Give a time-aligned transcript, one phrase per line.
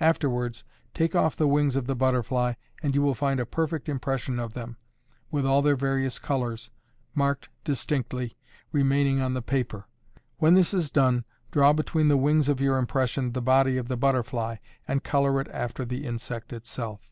[0.00, 2.52] Afterwards take off the wings of the butterfly,
[2.82, 4.76] and you will find a perfect impression of them,
[5.30, 6.68] with all their various colors,
[7.14, 8.36] marked distinctly,
[8.70, 9.86] remaining on the paper.
[10.36, 13.96] When this is done, draw between the wings of your impression the body of the
[13.96, 14.56] butterfly,
[14.86, 17.10] and color it after the insect itself.